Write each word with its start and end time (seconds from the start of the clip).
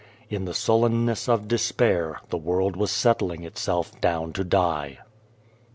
In 0.31 0.45
the 0.45 0.53
sullenness 0.55 1.29
of 1.29 1.47
despair 1.47 2.21
the 2.31 2.37
world 2.39 2.75
was 2.75 2.89
settling 2.89 3.43
itself 3.43 3.91
down 4.01 4.33
to 4.33 4.43
die. 4.43 4.97